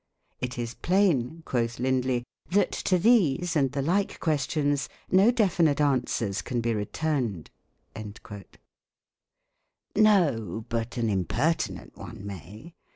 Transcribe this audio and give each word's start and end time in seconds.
It 0.39 0.57
is 0.57 0.73
plain," 0.73 1.43
quoth 1.45 1.77
Lindley, 1.77 2.23
"that 2.49 2.71
to 2.89 2.97
these 2.97 3.55
and 3.55 3.71
the 3.71 3.83
like 3.83 4.19
questions 4.19 4.89
no 5.11 5.29
definite 5.29 5.79
answers 5.79 6.41
can 6.41 6.59
be 6.59 6.73
re 6.73 6.85
turned." 6.85 7.51
No; 9.95 10.65
but 10.69 10.97
an 10.97 11.07
impertinent 11.07 11.95
one 11.97 12.25
may. 12.25 12.73